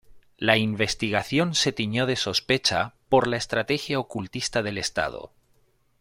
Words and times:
La 0.39 0.57
investigación 0.57 1.53
se 1.53 1.71
tiñó 1.73 2.07
de 2.07 2.15
sospecha 2.15 2.95
por 3.07 3.27
la 3.27 3.37
estrategia 3.37 3.99
ocultista 3.99 4.63
del 4.63 4.79
Estado. 4.79 5.31